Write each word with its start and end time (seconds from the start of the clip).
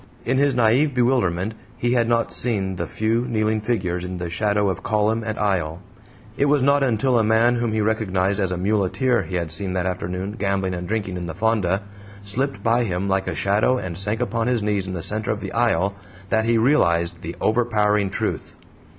In 0.25 0.39
his 0.39 0.55
naive 0.55 0.95
bewilderment 0.95 1.53
he 1.77 1.93
had 1.93 2.09
not 2.09 2.33
seen 2.33 2.77
the 2.77 2.87
few 2.87 3.27
kneeling 3.27 3.61
figures 3.61 4.03
in 4.03 4.17
the 4.17 4.31
shadow 4.31 4.67
of 4.67 4.81
column 4.81 5.23
and 5.23 5.37
aisle; 5.37 5.79
it 6.37 6.45
was 6.45 6.63
not 6.63 6.81
until 6.81 7.19
a 7.19 7.23
man, 7.23 7.57
whom 7.57 7.71
he 7.71 7.81
recognized 7.81 8.39
as 8.39 8.51
a 8.51 8.57
muleteer 8.57 9.21
he 9.21 9.35
had 9.35 9.51
seen 9.51 9.73
that 9.73 9.85
afternoon 9.85 10.31
gambling 10.39 10.73
and 10.73 10.87
drinking 10.87 11.17
in 11.17 11.27
the 11.27 11.35
fonda, 11.35 11.83
slipped 12.23 12.63
by 12.63 12.83
him 12.83 13.07
like 13.07 13.27
a 13.27 13.35
shadow 13.35 13.77
and 13.77 13.95
sank 13.95 14.19
upon 14.19 14.47
his 14.47 14.63
knees 14.63 14.87
in 14.87 14.95
the 14.95 15.03
center 15.03 15.29
of 15.29 15.39
the 15.39 15.51
aisle 15.53 15.93
that 16.29 16.45
he 16.45 16.57
realized 16.57 17.21
the 17.21 17.35
overpowering 17.39 18.09
truth. 18.09 18.55